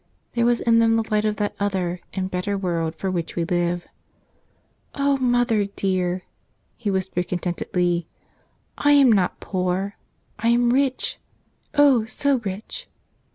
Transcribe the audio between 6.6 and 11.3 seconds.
he whispered contentedly, "I am not poor. I am rich—